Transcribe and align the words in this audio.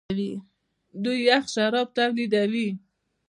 دوی 1.03 1.19
یخ 1.29 1.43
شراب 1.53 1.87
تولیدوي. 1.97 2.67